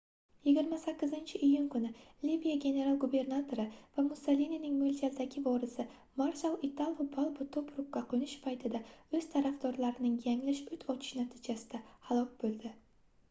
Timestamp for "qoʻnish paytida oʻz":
8.15-9.27